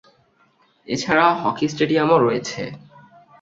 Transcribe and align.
এছাড়া 0.87 1.27
hockey 1.41 1.65
stadium 1.67 2.09
ও 2.15 2.17
রয়েছে। 2.19 2.61